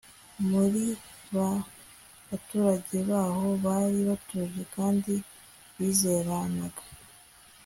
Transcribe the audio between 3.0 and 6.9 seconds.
b'aho bari batuje kandi bizeranaga